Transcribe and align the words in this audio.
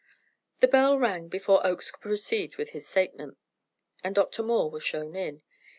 The 0.61 0.67
bell 0.67 0.97
rang 0.97 1.27
before 1.27 1.63
Oakes 1.63 1.91
could 1.91 2.01
proceed 2.01 2.55
with 2.55 2.71
his 2.71 2.87
statement, 2.87 3.37
and 4.03 4.15
Dr. 4.15 4.41
Moore 4.41 4.71
was 4.71 4.81
shown 4.83 5.15
in. 5.15 5.43